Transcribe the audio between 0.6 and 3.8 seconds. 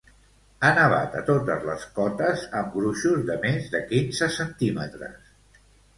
Ha nevat a totes les cotes amb gruixos de més